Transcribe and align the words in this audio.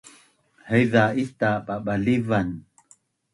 Haiza 0.69 1.03
ita’ 1.23 1.51
babalivan 1.67 2.49